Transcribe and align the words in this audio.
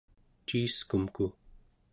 ciiskumku 0.47 1.25